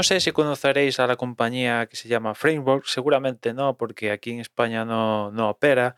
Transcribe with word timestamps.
no 0.00 0.04
sé 0.04 0.18
si 0.18 0.32
conoceréis 0.32 0.98
a 0.98 1.06
la 1.06 1.16
compañía 1.16 1.84
que 1.86 1.94
se 1.94 2.08
llama 2.08 2.34
Framework, 2.34 2.86
seguramente 2.86 3.52
no, 3.52 3.76
porque 3.76 4.10
aquí 4.10 4.30
en 4.30 4.40
España 4.40 4.86
no, 4.86 5.30
no 5.30 5.50
opera, 5.50 5.96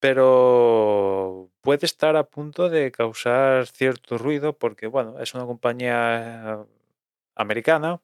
pero 0.00 1.50
puede 1.60 1.84
estar 1.84 2.16
a 2.16 2.24
punto 2.24 2.70
de 2.70 2.90
causar 2.90 3.66
cierto 3.66 4.16
ruido 4.16 4.56
porque, 4.56 4.86
bueno, 4.86 5.20
es 5.20 5.34
una 5.34 5.44
compañía 5.44 6.64
americana 7.34 8.00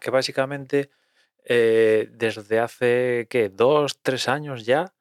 que 0.00 0.10
básicamente 0.12 0.88
eh, 1.44 2.08
desde 2.12 2.60
hace, 2.60 3.26
¿qué? 3.28 3.48
Dos, 3.48 3.98
tres 4.02 4.28
años 4.28 4.64
ya, 4.64 4.94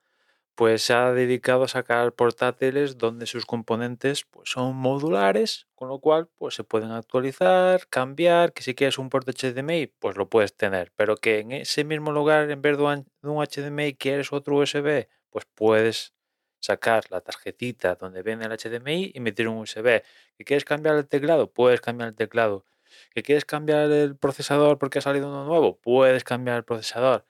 pues 0.56 0.84
se 0.84 0.94
ha 0.94 1.12
dedicado 1.14 1.64
a 1.64 1.68
sacar 1.68 2.14
portátiles 2.14 2.98
donde 2.98 3.26
sus 3.26 3.46
componentes 3.46 4.26
pues, 4.26 4.50
son 4.50 4.76
modulares, 4.76 5.68
con 5.76 5.90
lo 5.90 6.00
cual 6.00 6.30
pues 6.38 6.56
se 6.56 6.64
pueden 6.64 6.92
actualizar, 6.92 7.88
cambiar, 7.90 8.54
que 8.54 8.64
si 8.64 8.76
quieres 8.76 8.98
un 8.98 9.10
puerto 9.10 9.32
HDMI, 9.32 9.88
pues 10.00 10.16
lo 10.18 10.30
puedes 10.30 10.56
tener, 10.56 10.92
pero 10.96 11.16
que 11.18 11.40
en 11.40 11.52
ese 11.52 11.84
mismo 11.84 12.12
lugar, 12.12 12.50
en 12.52 12.62
vez 12.62 12.78
de 12.78 12.84
un 12.84 13.46
HDMI, 13.46 13.96
quieres 13.96 14.32
otro 14.32 14.58
USB, 14.58 15.08
pues 15.32 15.46
puedes 15.56 16.14
sacar 16.60 17.04
la 17.10 17.22
tarjetita 17.22 17.96
donde 17.96 18.24
viene 18.24 18.46
el 18.46 18.52
HDMI 18.52 19.12
y 19.14 19.20
meter 19.20 19.48
un 19.48 19.58
USB. 19.58 20.04
¿Que 20.38 20.46
quieres 20.46 20.66
cambiar 20.66 20.96
el 20.96 21.08
teclado? 21.08 21.52
Puedes 21.52 21.82
cambiar 21.82 22.10
el 22.10 22.16
teclado. 22.16 22.66
¿Que 23.14 23.24
quieres 23.24 23.46
cambiar 23.46 23.92
el 23.92 24.16
procesador 24.16 24.78
porque 24.78 25.00
ha 25.00 25.02
salido 25.02 25.30
uno 25.30 25.46
nuevo? 25.46 25.80
Puedes 25.80 26.24
cambiar 26.24 26.58
el 26.58 26.64
procesador 26.64 27.26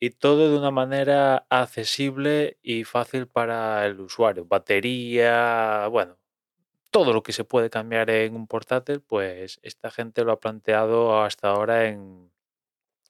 y 0.00 0.10
todo 0.10 0.50
de 0.50 0.58
una 0.58 0.70
manera 0.70 1.46
accesible 1.50 2.58
y 2.62 2.84
fácil 2.84 3.26
para 3.28 3.86
el 3.86 4.00
usuario. 4.00 4.46
Batería, 4.46 5.86
bueno, 5.88 6.18
todo 6.90 7.12
lo 7.12 7.22
que 7.22 7.32
se 7.32 7.44
puede 7.44 7.70
cambiar 7.70 8.10
en 8.10 8.34
un 8.34 8.46
portátil, 8.46 9.02
pues 9.02 9.60
esta 9.62 9.90
gente 9.90 10.24
lo 10.24 10.32
ha 10.32 10.40
planteado 10.40 11.22
hasta 11.22 11.50
ahora 11.50 11.88
en, 11.88 12.32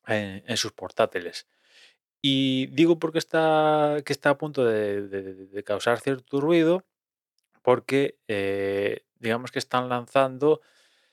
en, 0.06 0.56
sus 0.56 0.72
portátiles. 0.72 1.46
Y 2.22 2.66
digo 2.68 2.98
porque 2.98 3.18
está, 3.18 3.98
que 4.04 4.12
está 4.12 4.30
a 4.30 4.38
punto 4.38 4.64
de, 4.64 5.62
causar 5.64 6.00
cierto 6.00 6.40
ruido, 6.40 6.84
porque 7.62 8.18
eh, 8.28 9.04
digamos 9.20 9.52
que 9.52 9.60
están 9.60 9.88
lanzando 9.88 10.60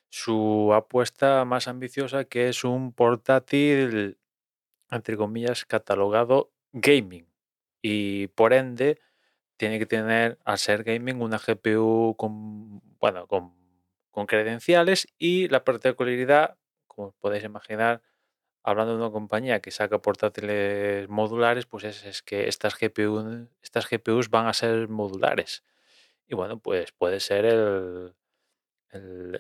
su 0.09 0.73
apuesta 0.73 1.45
más 1.45 1.67
ambiciosa, 1.67 2.25
que 2.25 2.49
es 2.49 2.63
un 2.63 2.93
portátil 2.93 4.17
entre 4.91 5.17
comillas, 5.17 5.65
catalogado 5.65 6.51
gaming. 6.71 7.27
Y 7.81 8.27
por 8.27 8.53
ende, 8.53 8.99
tiene 9.57 9.79
que 9.79 9.85
tener, 9.85 10.37
al 10.45 10.59
ser 10.59 10.83
gaming, 10.83 11.21
una 11.21 11.39
GPU 11.39 12.15
con, 12.17 12.81
bueno, 12.99 13.27
con, 13.27 13.55
credenciales 14.27 15.07
y 15.19 15.47
la 15.49 15.63
particularidad, 15.63 16.57
como 16.87 17.11
podéis 17.19 17.43
imaginar, 17.43 18.01
hablando 18.63 18.93
de 18.93 19.03
una 19.03 19.11
compañía 19.11 19.61
que 19.61 19.69
saca 19.69 19.99
portátiles 20.01 21.07
modulares, 21.07 21.67
pues 21.67 21.83
es, 21.83 22.23
que 22.23 22.47
estas, 22.47 22.75
GPU, 22.79 23.47
estas 23.61 23.87
GPUs 23.87 24.29
van 24.31 24.47
a 24.47 24.53
ser 24.53 24.87
modulares. 24.89 25.63
Y 26.27 26.35
bueno, 26.35 26.59
pues 26.59 26.91
puede 26.93 27.19
ser 27.19 27.45
el, 27.45 28.15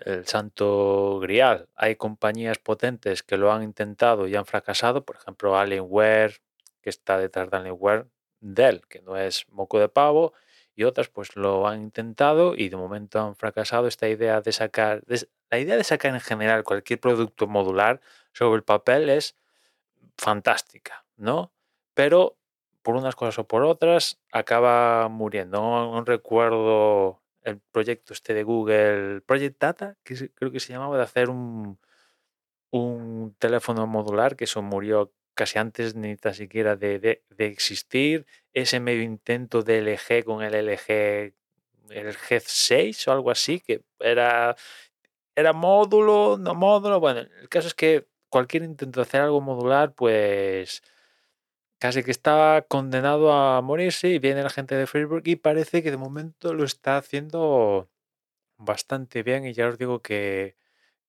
el, 0.05 0.25
santo 0.25 1.19
grial. 1.19 1.67
Hay 1.75 1.95
compañías 1.95 2.59
potentes 2.59 3.23
que 3.23 3.37
lo 3.37 3.51
han 3.51 3.63
intentado 3.63 4.27
y 4.27 4.35
han 4.35 4.45
fracasado, 4.45 5.05
por 5.05 5.15
ejemplo 5.17 5.57
Alienware, 5.57 6.41
que 6.81 6.89
está 6.89 7.17
detrás 7.17 7.49
de 7.49 7.57
Alienware, 7.57 8.07
Dell, 8.39 8.81
que 8.87 9.01
no 9.01 9.17
es 9.17 9.47
moco 9.49 9.79
de 9.79 9.89
pavo, 9.89 10.33
y 10.75 10.83
otras 10.83 11.09
pues 11.09 11.35
lo 11.35 11.67
han 11.67 11.81
intentado 11.81 12.53
y 12.55 12.69
de 12.69 12.77
momento 12.77 13.19
han 13.19 13.35
fracasado. 13.35 13.87
Esta 13.87 14.07
idea 14.07 14.41
de 14.41 14.51
sacar, 14.51 15.03
la 15.49 15.59
idea 15.59 15.75
de 15.75 15.83
sacar 15.83 16.13
en 16.13 16.21
general 16.21 16.63
cualquier 16.63 16.99
producto 16.99 17.47
modular 17.47 17.99
sobre 18.31 18.57
el 18.57 18.63
papel 18.63 19.09
es 19.09 19.35
fantástica, 20.17 21.05
¿no? 21.15 21.51
Pero 21.93 22.37
por 22.83 22.95
unas 22.95 23.15
cosas 23.15 23.39
o 23.39 23.47
por 23.47 23.63
otras 23.63 24.19
acaba 24.31 25.09
muriendo. 25.09 25.59
no 25.59 26.03
recuerdo 26.05 27.21
el 27.47 27.59
proyecto 27.71 28.13
este 28.13 28.33
de 28.33 28.43
Google, 28.43 29.21
Project 29.21 29.59
Data, 29.59 29.97
que 30.03 30.29
creo 30.35 30.51
que 30.51 30.59
se 30.59 30.73
llamaba, 30.73 30.97
de 30.97 31.03
hacer 31.03 31.29
un, 31.29 31.79
un 32.71 33.35
teléfono 33.39 33.87
modular, 33.87 34.35
que 34.35 34.45
eso 34.45 34.61
murió 34.61 35.13
casi 35.33 35.59
antes 35.59 35.95
ni 35.95 36.17
tan 36.17 36.33
siquiera 36.33 36.75
de, 36.75 36.99
de, 36.99 37.45
existir. 37.45 38.25
Ese 38.53 38.79
medio 38.79 39.03
intento 39.03 39.61
de 39.63 39.79
LG 39.81 40.25
con 40.25 40.43
el 40.43 40.55
LG, 40.55 41.33
el 41.89 42.17
G6 42.17 43.07
o 43.07 43.11
algo 43.11 43.31
así, 43.31 43.61
que 43.61 43.81
era, 43.99 44.55
era 45.35 45.53
módulo, 45.53 46.37
no 46.37 46.55
módulo. 46.55 46.99
Bueno, 46.99 47.21
el 47.21 47.49
caso 47.49 47.67
es 47.67 47.73
que 47.75 48.07
cualquier 48.29 48.63
intento 48.63 48.99
de 48.99 49.03
hacer 49.03 49.21
algo 49.21 49.41
modular, 49.41 49.93
pues 49.93 50.81
casi 51.79 52.03
que 52.03 52.11
estaba 52.11 52.61
condenado 52.63 53.33
a 53.33 53.61
morirse 53.61 54.09
y 54.09 54.19
viene 54.19 54.43
la 54.43 54.49
gente 54.49 54.75
de 54.75 54.87
Facebook 54.87 55.23
y 55.25 55.35
parece 55.35 55.83
que 55.83 55.91
de 55.91 55.97
momento 55.97 56.53
lo 56.53 56.63
está 56.63 56.97
haciendo 56.97 57.89
bastante 58.57 59.23
bien 59.23 59.45
y 59.45 59.53
ya 59.53 59.67
os 59.67 59.77
digo 59.77 60.01
que, 60.01 60.55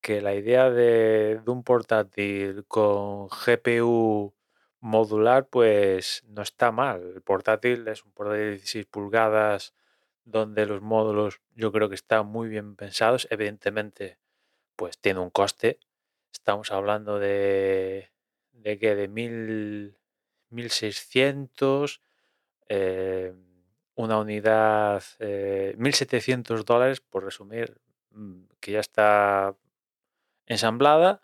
que 0.00 0.20
la 0.20 0.34
idea 0.34 0.70
de, 0.70 1.40
un 1.46 1.64
portátil 1.64 2.64
con 2.66 3.28
GPU 3.28 4.34
modular 4.80 5.48
pues 5.48 6.24
no 6.28 6.42
está 6.42 6.72
mal. 6.72 7.12
El 7.16 7.22
portátil 7.22 7.88
es 7.88 8.04
un 8.04 8.12
portátil 8.12 8.44
de 8.44 8.50
16 8.52 8.86
pulgadas 8.86 9.74
donde 10.24 10.66
los 10.66 10.82
módulos 10.82 11.40
yo 11.54 11.72
creo 11.72 11.88
que 11.88 11.94
están 11.94 12.26
muy 12.26 12.48
bien 12.48 12.76
pensados. 12.76 13.26
Evidentemente 13.30 14.18
pues 14.76 14.98
tiene 14.98 15.20
un 15.20 15.30
coste. 15.30 15.80
Estamos 16.32 16.70
hablando 16.72 17.18
de, 17.18 18.12
de 18.52 18.78
que 18.78 18.94
de 18.94 19.08
mil 19.08 19.97
1600, 20.50 22.00
eh, 22.68 23.34
una 23.94 24.18
unidad, 24.18 25.02
1700 25.76 26.60
eh, 26.60 26.64
dólares, 26.66 27.00
por 27.00 27.24
resumir, 27.24 27.80
mm, 28.10 28.44
que 28.60 28.72
ya 28.72 28.80
está 28.80 29.56
ensamblada 30.46 31.22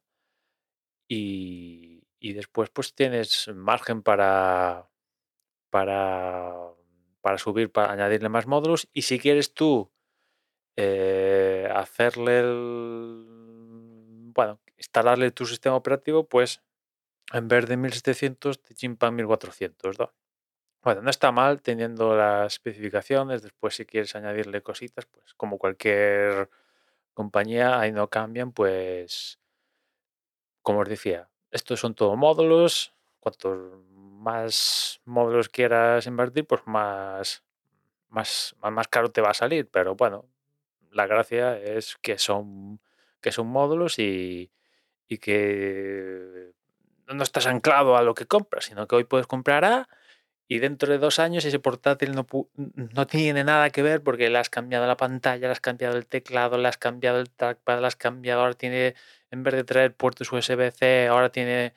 y, 1.09 2.03
después 2.21 2.71
pues 2.71 2.95
tienes 2.95 3.49
margen 3.55 4.03
para, 4.03 4.89
para, 5.71 6.55
para 7.21 7.39
subir, 7.39 7.71
para 7.71 7.93
añadirle 7.93 8.31
más 8.31 8.47
módulos 8.47 8.89
y 8.95 9.03
si 9.03 9.19
quieres 9.19 9.53
tú 9.53 9.93
eh, 10.77 11.69
hacerle 11.75 12.43
bueno, 14.35 14.61
instalarle 14.77 15.31
tu 15.31 15.47
sistema 15.47 15.77
operativo, 15.77 16.29
pues 16.29 16.63
en 17.33 17.49
vez 17.49 17.67
de 17.67 17.77
1700 17.77 18.63
te 18.63 18.75
chimpan 18.75 19.15
1400. 19.15 19.99
¿no? 19.99 20.13
Bueno, 20.83 21.03
no 21.03 21.11
está 21.11 21.33
mal 21.33 21.63
teniendo 21.63 22.17
las 22.17 22.55
especificaciones. 22.55 23.43
Después, 23.43 23.75
si 23.75 23.87
quieres 23.87 24.15
añadirle 24.17 24.63
cositas, 24.63 25.07
pues 25.07 25.35
como 25.35 25.59
cualquier 25.59 26.51
compañía, 27.15 27.81
ahí 27.81 27.93
no 27.93 28.09
cambian, 28.11 28.53
pues 28.53 29.39
como 30.63 30.81
os 30.81 30.89
decía, 30.89 31.29
estos 31.51 31.81
son 31.81 31.95
todos 31.95 32.17
módulos. 32.19 32.95
Cuantos 33.21 33.79
más 33.91 35.01
módulos 35.05 35.49
quieras 35.49 36.07
invertir, 36.07 36.47
pues 36.47 36.63
más, 36.67 37.43
más, 38.09 38.57
más 38.61 38.89
caro 38.89 39.11
te 39.13 39.21
va 39.21 39.31
a 39.31 39.35
salir. 39.35 39.69
Pero 39.71 39.95
bueno, 39.95 40.29
la 40.91 41.07
gracia 41.07 41.59
es 41.59 41.97
que 42.03 42.19
son, 42.19 42.81
que 43.21 43.33
son 43.33 43.47
módulos 43.49 43.99
y, 43.99 44.51
y 45.09 45.19
que 45.19 46.53
no 47.07 47.23
estás 47.23 47.47
anclado 47.47 47.97
a 47.97 48.03
lo 48.03 48.15
que 48.15 48.27
compras, 48.27 48.67
sino 48.67 48.87
que 48.87 48.97
hoy 48.97 49.05
puedes 49.05 49.27
comprar 49.27 49.65
A 49.65 49.89
y 50.47 50.59
dentro 50.59 50.93
de 50.93 50.99
dos 50.99 51.19
años 51.19 51.45
ese 51.45 51.59
portátil 51.59 52.13
no, 52.13 52.27
no 52.57 53.07
tiene 53.07 53.45
nada 53.45 53.71
que 53.71 53.83
ver 53.83 54.03
porque 54.03 54.29
le 54.29 54.39
has 54.39 54.51
cambiado 54.51 54.87
la 54.87 54.97
pantalla, 54.97 55.47
le 55.47 55.53
has 55.53 55.61
cambiado 55.61 55.97
el 55.97 56.07
teclado, 56.07 56.59
le 56.59 56.69
has 56.69 56.77
cambiado 56.77 57.19
el 57.19 57.31
trackpad, 57.31 57.81
le 57.81 57.87
has 57.87 57.97
cambiado, 57.97 58.43
ahora 58.43 58.55
tiene, 58.55 58.95
en 59.31 59.43
vez 59.43 59.55
de 59.55 59.65
traer 59.65 59.95
puertos 59.95 60.31
USB-C, 60.31 61.09
ahora 61.09 61.31
tiene 61.31 61.75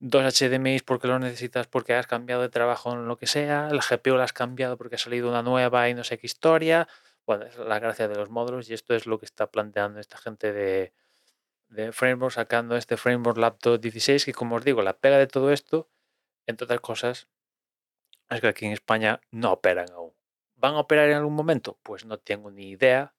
dos 0.00 0.22
HDMI 0.38 0.80
porque 0.80 1.08
lo 1.08 1.18
necesitas 1.18 1.66
porque 1.66 1.94
has 1.94 2.06
cambiado 2.06 2.42
de 2.42 2.50
trabajo 2.50 2.92
en 2.92 3.08
lo 3.08 3.16
que 3.16 3.26
sea, 3.26 3.68
el 3.70 3.80
GPU 3.80 4.16
lo 4.16 4.22
has 4.22 4.32
cambiado 4.34 4.76
porque 4.76 4.96
ha 4.96 4.98
salido 4.98 5.28
una 5.28 5.42
nueva 5.42 5.88
y 5.88 5.94
no 5.94 6.04
sé 6.04 6.18
qué 6.18 6.26
historia. 6.26 6.88
Bueno, 7.26 7.44
es 7.46 7.56
la 7.56 7.78
gracia 7.78 8.08
de 8.08 8.16
los 8.16 8.28
módulos 8.30 8.68
y 8.70 8.74
esto 8.74 8.94
es 8.94 9.06
lo 9.06 9.18
que 9.18 9.26
está 9.26 9.46
planteando 9.50 10.00
esta 10.00 10.18
gente 10.18 10.52
de, 10.52 10.92
de 11.70 11.92
framework 11.92 12.34
sacando 12.34 12.76
este 12.76 12.96
framework 12.96 13.38
Laptop 13.38 13.80
16 13.80 14.24
que 14.24 14.34
como 14.34 14.56
os 14.56 14.64
digo, 14.64 14.82
la 14.82 14.98
pega 14.98 15.18
de 15.18 15.26
todo 15.26 15.52
esto, 15.52 15.88
entre 16.46 16.64
otras 16.64 16.80
cosas, 16.80 17.28
es 18.28 18.40
que 18.40 18.48
aquí 18.48 18.66
en 18.66 18.72
España 18.72 19.20
no 19.30 19.52
operan 19.52 19.90
aún. 19.92 20.12
¿Van 20.56 20.74
a 20.74 20.80
operar 20.80 21.08
en 21.08 21.16
algún 21.16 21.34
momento? 21.34 21.78
Pues 21.82 22.04
no 22.04 22.18
tengo 22.18 22.50
ni 22.50 22.70
idea. 22.70 23.14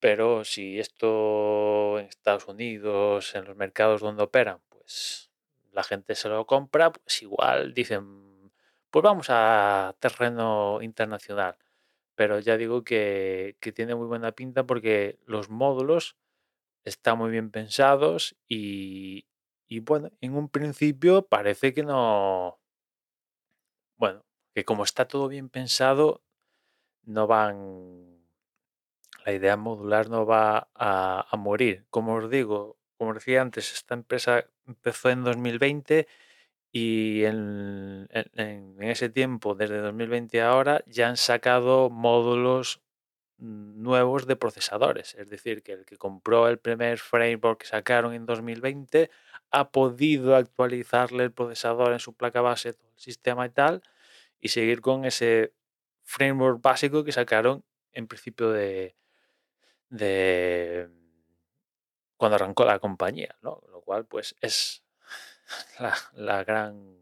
Pero 0.00 0.44
si 0.44 0.80
esto 0.80 1.98
en 1.98 2.06
Estados 2.06 2.48
Unidos, 2.48 3.34
en 3.34 3.44
los 3.44 3.56
mercados 3.56 4.00
donde 4.00 4.24
operan, 4.24 4.60
pues 4.68 5.30
la 5.72 5.84
gente 5.84 6.14
se 6.14 6.28
lo 6.28 6.46
compra, 6.46 6.92
pues 6.92 7.22
igual 7.22 7.74
dicen, 7.74 8.52
pues 8.90 9.02
vamos 9.02 9.26
a 9.30 9.94
terreno 10.00 10.80
internacional. 10.82 11.56
Pero 12.14 12.40
ya 12.40 12.56
digo 12.56 12.82
que, 12.84 13.56
que 13.60 13.72
tiene 13.72 13.94
muy 13.94 14.06
buena 14.06 14.32
pinta 14.32 14.64
porque 14.64 15.18
los 15.26 15.50
módulos 15.50 16.16
están 16.84 17.18
muy 17.18 17.30
bien 17.30 17.50
pensados 17.50 18.36
y, 18.48 19.26
y 19.68 19.80
bueno, 19.80 20.10
en 20.20 20.34
un 20.36 20.48
principio 20.48 21.26
parece 21.28 21.74
que 21.74 21.82
no, 21.84 22.60
bueno, 23.96 24.24
que 24.54 24.64
como 24.64 24.84
está 24.84 25.06
todo 25.08 25.28
bien 25.28 25.48
pensado, 25.48 26.22
no 27.04 27.26
van, 27.28 28.22
la 29.24 29.32
idea 29.32 29.56
modular 29.56 30.08
no 30.10 30.26
va 30.26 30.68
a, 30.74 31.26
a 31.30 31.36
morir. 31.36 31.86
Como 31.90 32.14
os 32.16 32.30
digo, 32.30 32.78
como 32.98 33.14
decía 33.14 33.42
antes, 33.42 33.72
esta 33.72 33.94
empresa 33.94 34.44
empezó 34.66 35.10
en 35.10 35.24
2020 35.24 36.06
y 36.72 37.24
en, 37.24 38.08
en- 38.10 38.30
en 38.82 38.82
ese 38.82 39.08
tiempo, 39.10 39.54
desde 39.54 39.78
2020 39.78 40.40
a 40.42 40.50
ahora, 40.50 40.82
ya 40.86 41.08
han 41.08 41.16
sacado 41.16 41.90
módulos 41.90 42.80
nuevos 43.42 44.26
de 44.26 44.36
procesadores. 44.36 45.14
Es 45.16 45.28
decir, 45.28 45.62
que 45.62 45.72
el 45.72 45.84
que 45.84 45.96
compró 45.96 46.48
el 46.48 46.58
primer 46.58 46.98
framework 46.98 47.60
que 47.62 47.66
sacaron 47.66 48.14
en 48.14 48.24
2020 48.26 49.10
ha 49.50 49.70
podido 49.70 50.36
actualizarle 50.36 51.24
el 51.24 51.32
procesador 51.32 51.92
en 51.92 51.98
su 51.98 52.14
placa 52.14 52.40
base, 52.40 52.72
todo 52.74 52.88
el 52.94 53.00
sistema 53.00 53.46
y 53.46 53.50
tal, 53.50 53.82
y 54.40 54.48
seguir 54.48 54.80
con 54.80 55.04
ese 55.04 55.52
framework 56.04 56.62
básico 56.62 57.04
que 57.04 57.12
sacaron 57.12 57.64
en 57.92 58.06
principio 58.08 58.50
de, 58.50 58.96
de 59.90 60.88
cuando 62.16 62.36
arrancó 62.36 62.64
la 62.64 62.78
compañía, 62.78 63.36
¿no? 63.42 63.62
Lo 63.70 63.80
cual, 63.82 64.06
pues, 64.06 64.36
es 64.40 64.84
la, 65.80 65.94
la 66.14 66.44
gran 66.44 66.98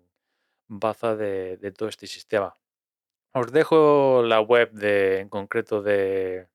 baza 0.69 1.17
de, 1.17 1.57
de 1.59 1.73
todo 1.73 1.89
este 1.89 2.07
sistema. 2.07 2.57
Os 3.39 3.49
dejo 3.57 4.23
la 4.23 4.41
web 4.41 4.69
de, 4.73 5.19
en 5.21 5.29
concreto 5.29 5.83
de, 5.83 6.47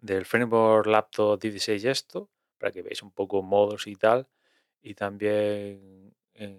del 0.00 0.24
framework 0.24 0.86
laptop 0.86 1.40
16 1.40 1.84
esto, 1.84 2.30
para 2.58 2.72
que 2.72 2.82
veáis 2.82 3.02
un 3.02 3.10
poco 3.12 3.42
modos 3.42 3.86
y 3.86 3.96
tal. 3.96 4.28
Y 4.82 4.94
también 4.94 6.14
en 6.34 6.52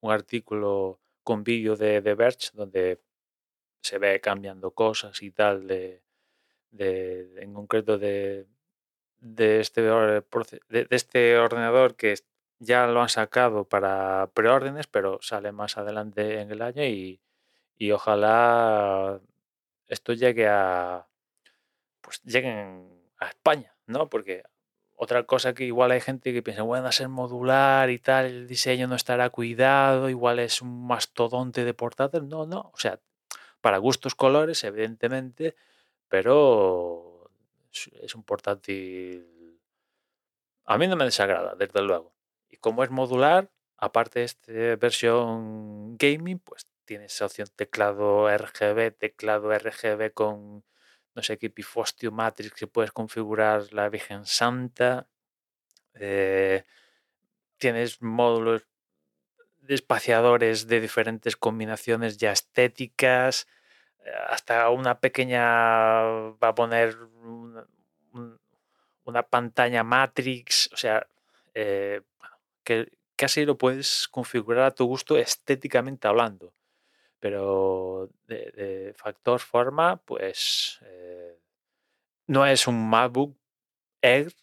un 0.00 0.10
artículo 0.12 1.00
con 1.22 1.44
vídeo 1.44 1.76
de, 1.76 2.00
de 2.00 2.14
Verge, 2.14 2.50
donde 2.54 3.00
se 3.82 3.98
ve 3.98 4.20
cambiando 4.20 4.72
cosas 4.72 5.22
y 5.22 5.30
tal, 5.32 5.66
de, 5.68 6.02
de- 6.72 7.42
en 7.42 7.54
concreto 7.54 7.98
de, 7.98 8.46
de 9.20 9.60
este, 9.60 9.82
de, 9.82 10.88
este 10.90 11.38
ordenador 11.38 11.96
que 11.96 12.14
ya 12.60 12.86
lo 12.88 13.02
han 13.02 13.10
sacado 13.10 13.68
para 13.68 14.30
preórdenes, 14.34 14.86
pero 14.88 15.20
sale 15.22 15.52
más 15.52 15.78
adelante 15.78 16.40
en 16.40 16.50
el 16.52 16.62
año 16.62 16.84
y, 16.84 17.20
y 17.76 17.90
ojalá 17.92 19.20
esto 19.88 20.12
llegue 20.12 20.48
a, 20.48 21.06
pues 22.00 22.22
lleguen 22.22 22.88
a 23.18 23.28
España, 23.28 23.74
¿no? 23.86 24.08
Porque 24.08 24.44
otra 24.96 25.24
cosa 25.24 25.54
que 25.54 25.64
igual 25.64 25.90
hay 25.90 26.00
gente 26.00 26.32
que 26.32 26.42
piensa, 26.42 26.62
bueno, 26.62 26.86
a 26.86 26.92
ser 26.92 27.08
modular 27.08 27.90
y 27.90 27.98
tal, 27.98 28.26
el 28.26 28.46
diseño 28.46 28.86
no 28.86 28.94
estará 28.94 29.30
cuidado, 29.30 30.08
igual 30.08 30.38
es 30.38 30.62
un 30.62 30.86
mastodonte 30.86 31.64
de 31.64 31.74
portátil. 31.74 32.28
No, 32.28 32.46
no, 32.46 32.70
o 32.72 32.78
sea, 32.78 33.00
para 33.60 33.78
gustos 33.78 34.14
colores, 34.14 34.62
evidentemente, 34.64 35.56
pero 36.08 37.30
es, 37.72 38.14
un 38.14 38.22
portátil... 38.22 39.58
A 40.66 40.78
mí 40.78 40.86
no 40.86 40.96
me 40.96 41.04
desagrada, 41.04 41.54
desde 41.56 41.82
luego. 41.82 42.14
Y 42.50 42.56
como 42.58 42.84
es 42.84 42.90
modular, 42.90 43.50
aparte 43.76 44.20
de 44.20 44.24
esta 44.26 44.52
versión 44.76 45.96
gaming, 45.96 46.38
pues 46.38 46.66
tienes 46.84 47.20
opción 47.22 47.48
teclado 47.56 48.28
RGB, 48.30 48.90
teclado 48.92 49.52
RGB 49.52 50.12
con 50.12 50.64
no 51.14 51.22
sé 51.22 51.38
qué 51.38 51.50
pifostio 51.50 52.10
matrix 52.12 52.52
que 52.54 52.66
puedes 52.66 52.92
configurar 52.92 53.72
la 53.72 53.88
Virgen 53.88 54.24
Santa. 54.26 55.08
eh, 55.94 56.64
tienes 57.58 58.02
módulos 58.02 58.66
de 59.62 59.74
espaciadores 59.74 60.66
de 60.66 60.80
diferentes 60.80 61.36
combinaciones 61.36 62.18
ya 62.18 62.32
estéticas. 62.32 63.46
eh, 64.04 64.10
Hasta 64.28 64.70
una 64.70 65.00
pequeña 65.00 65.42
va 66.42 66.48
a 66.48 66.54
poner 66.54 66.96
una, 67.24 67.66
un- 68.12 68.40
una 69.04 69.22
pantalla 69.24 69.84
matrix. 69.84 70.70
O 70.72 70.76
sea, 70.76 71.06
eh, 71.54 72.02
que 72.64 72.90
casi 73.16 73.44
lo 73.46 73.58
puedes 73.58 74.08
configurar 74.08 74.64
a 74.66 74.72
tu 74.74 74.86
gusto 74.86 75.18
estéticamente 75.18 76.08
hablando. 76.08 76.54
Pero 77.24 78.10
de, 78.28 78.92
factor 78.98 79.40
forma, 79.40 79.96
pues 79.96 80.78
eh, 80.82 81.40
no 82.26 82.44
es 82.44 82.66
un 82.66 82.90
MacBook 82.90 83.34
Air 84.02 84.34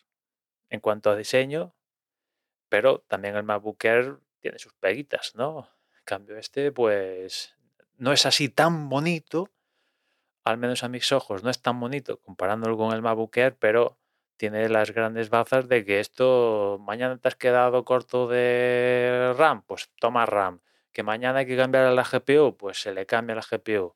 en 0.71 0.79
cuanto 0.79 1.11
a 1.11 1.15
diseño, 1.15 1.75
pero 2.69 3.03
también 3.07 3.35
el 3.35 3.43
MacBook 3.43 3.85
Air 3.85 4.17
tiene 4.39 4.57
sus 4.57 4.73
peguitas, 4.73 5.35
¿no? 5.35 5.69
En 5.99 6.05
cambio, 6.05 6.37
este, 6.37 6.71
pues, 6.71 7.53
no 7.99 8.13
es 8.13 8.25
así 8.25 8.49
tan 8.49 8.89
bonito, 8.89 9.51
al 10.43 10.57
menos 10.57 10.83
a 10.83 10.89
mis 10.89 11.11
ojos, 11.11 11.43
no 11.43 11.51
es 11.51 11.61
tan 11.61 11.79
bonito 11.79 12.19
comparándolo 12.19 12.77
con 12.77 12.95
el 12.95 13.03
MacBook 13.03 13.37
Air, 13.37 13.55
pero 13.59 13.99
tiene 14.37 14.67
las 14.69 14.89
grandes 14.89 15.29
bazas 15.29 15.69
de 15.69 15.85
que 15.85 15.99
esto, 15.99 16.79
mañana 16.81 17.15
te 17.19 17.27
has 17.27 17.35
quedado 17.35 17.85
corto 17.85 18.27
de 18.27 19.35
RAM, 19.37 19.61
pues 19.67 19.91
toma 19.99 20.25
RAM. 20.25 20.61
Que 20.93 21.03
mañana 21.03 21.39
hay 21.39 21.45
que 21.45 21.57
cambiar 21.57 21.91
la 21.93 22.03
GPU, 22.03 22.57
pues 22.57 22.81
se 22.81 22.93
le 22.93 23.05
cambia 23.05 23.35
la 23.35 23.41
GPU. 23.49 23.95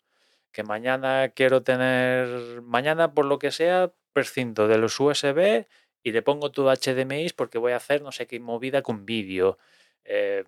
Que 0.52 0.64
mañana 0.64 1.30
quiero 1.30 1.64
tener, 1.64 2.62
mañana 2.62 3.14
por 3.14 3.26
lo 3.26 3.40
que 3.40 3.52
sea, 3.52 3.92
prescindo 4.14 4.68
de 4.70 4.78
los 4.78 5.00
USB 5.00 5.66
y 6.02 6.12
le 6.12 6.22
pongo 6.22 6.52
todo 6.52 6.72
HDMI 6.72 7.30
porque 7.36 7.58
voy 7.58 7.74
a 7.74 7.78
hacer 7.78 8.02
no 8.02 8.12
sé 8.12 8.28
qué 8.28 8.40
movida 8.40 8.82
con 8.82 9.06
vídeo. 9.06 9.58
Eh, 10.06 10.46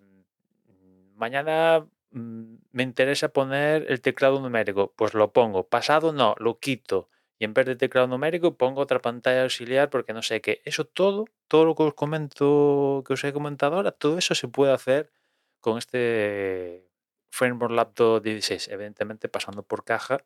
mañana 1.15 1.85
mm, 2.11 2.55
me 2.71 2.83
interesa 2.83 3.29
poner 3.29 3.85
el 3.89 4.01
teclado 4.01 4.39
numérico, 4.39 4.93
pues 4.95 5.13
lo 5.13 5.33
pongo. 5.33 5.67
Pasado 5.67 6.13
no, 6.13 6.35
lo 6.39 6.59
quito. 6.59 7.09
Y 7.39 7.45
en 7.45 7.53
vez 7.53 7.65
de 7.65 7.75
teclado 7.75 8.07
numérico 8.07 8.55
pongo 8.55 8.81
otra 8.81 9.01
pantalla 9.01 9.43
auxiliar 9.43 9.89
porque 9.89 10.13
no 10.13 10.21
sé 10.21 10.41
qué. 10.41 10.61
Eso 10.65 10.85
todo, 10.85 11.25
todo 11.47 11.65
lo 11.65 11.75
que 11.75 11.83
os 11.83 11.93
comento, 11.93 13.03
que 13.05 13.13
os 13.13 13.23
he 13.23 13.33
comentado 13.33 13.75
ahora, 13.75 13.91
todo 13.91 14.17
eso 14.17 14.35
se 14.35 14.47
puede 14.47 14.73
hacer 14.73 15.11
con 15.59 15.77
este 15.77 16.87
Framework 17.29 17.73
Laptop 17.73 18.23
16, 18.23 18.69
evidentemente 18.69 19.29
pasando 19.29 19.63
por 19.63 19.83
caja 19.83 20.17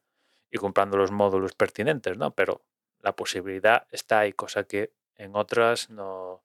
y 0.50 0.58
comprando 0.58 0.98
los 0.98 1.12
módulos 1.12 1.54
pertinentes, 1.54 2.18
¿no? 2.18 2.32
Pero 2.32 2.62
la 3.00 3.16
posibilidad 3.16 3.88
está 3.92 4.20
ahí, 4.20 4.34
cosa 4.34 4.64
que 4.66 4.92
en 5.16 5.36
otras 5.36 5.90
no, 5.90 6.44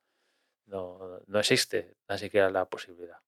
no, 0.66 1.20
no 1.26 1.38
existe, 1.38 1.96
ni 2.08 2.18
siquiera 2.18 2.50
la 2.50 2.64
posibilidad. 2.66 3.18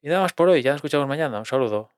Y 0.00 0.08
nada 0.08 0.22
más 0.22 0.32
por 0.32 0.48
hoy, 0.48 0.62
ya 0.62 0.70
nos 0.70 0.78
escuchamos 0.78 1.08
mañana. 1.08 1.38
Un 1.38 1.46
saludo. 1.46 1.90